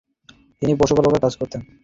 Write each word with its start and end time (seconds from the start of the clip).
তিনি 0.61 0.73
পশুপালকের 0.79 1.23
কাজ 1.23 1.33
করতেন। 1.37 1.61